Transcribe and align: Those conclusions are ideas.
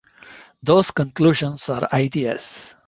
Those 0.63 0.89
conclusions 0.89 1.69
are 1.69 1.87
ideas. 1.93 2.73